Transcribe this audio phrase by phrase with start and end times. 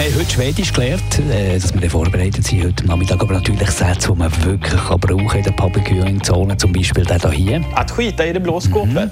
[0.00, 4.10] Wir haben heute Schwedisch gelernt, äh, dass wir vorbereitet sind heute Nachmittag, aber natürlich Sätze,
[4.10, 7.60] die man wirklich kann brauchen in der Public Viewing Zone, zum Beispiel der hier.
[7.74, 9.10] Att skita i det blå skåpet.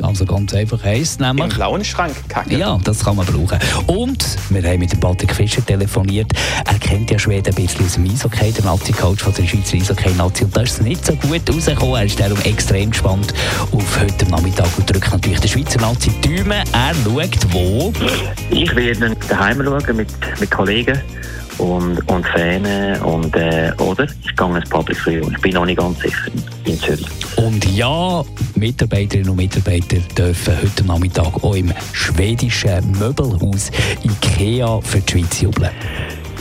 [0.00, 1.54] Also ganz einfach heisst Im nämlich...
[1.54, 2.58] blauen Schrank kacken.
[2.58, 3.58] Ja, das kann man brauchen.
[3.86, 6.32] Und wir haben mit dem Patrick Fischer telefoniert.
[6.64, 10.44] Er kennt ja Schweden ein bisschen aus dem Eishockey, der Nazi-Coach von der Schweizer Eishockey-Nazi.
[10.44, 11.96] Und da ist es nicht so gut rausgekommen.
[11.96, 13.34] Er ist darum extrem gespannt
[13.70, 16.52] auf heute Nachmittag und drückt natürlich der Schweizer Nazi die Daumen.
[16.72, 17.92] Er schaut wo.
[18.48, 20.08] Ich werde daheim schauen mit,
[20.40, 21.00] mit Kollegen
[21.58, 25.32] und, und Fans und, äh, oder ich gehe ins Public Viewing.
[25.32, 26.30] Ich bin noch nicht ganz sicher
[26.64, 27.06] in Zürich.
[27.36, 28.22] Und ja,
[28.54, 33.70] Mitarbeiterinnen und Mitarbeiter dürfen heute Nachmittag auch im schwedischen Möbelhaus
[34.04, 35.70] IKEA für die Schweiz jubeln.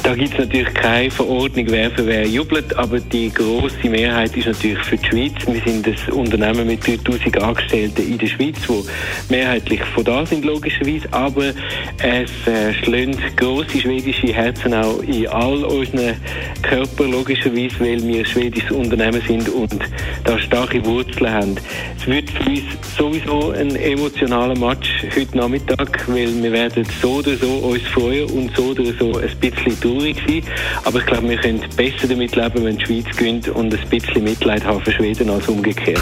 [0.03, 4.47] Da gibt es natürlich keine Verordnung, wer für wer jubelt, aber die große Mehrheit ist
[4.47, 5.33] natürlich für die Schweiz.
[5.45, 8.83] Wir sind ein Unternehmen mit 3000 Angestellten in der Schweiz, wo
[9.29, 11.53] mehrheitlich von da sind, logischerweise, aber
[11.99, 16.15] es äh, schlönt grosse schwedische Herzen auch in all unseren
[16.63, 19.79] Körper, logischerweise, weil wir ein schwedisches Unternehmen sind und
[20.23, 21.55] da starke Wurzeln haben.
[21.99, 22.63] Es wird für uns
[22.97, 28.55] sowieso ein emotionaler Match heute Nachmittag, weil wir werden so oder so uns freuen und
[28.55, 30.43] so oder so ein bisschen traurig sein.
[30.85, 34.23] Aber ich glaube, wir können besser damit leben, wenn die Schweiz gewinnt und ein bisschen
[34.23, 36.01] Mitleid haben für Schweden als umgekehrt.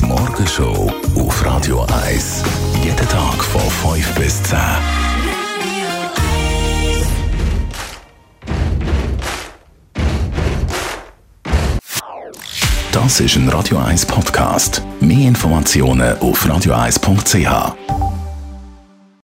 [0.00, 2.44] Die Morgenshow auf Radio 1.
[2.82, 4.58] Jeden Tag von 5 bis 10.
[12.92, 14.82] Das ist ein Radio 1 Podcast.
[15.00, 18.07] Mehr Informationen auf radio1.ch.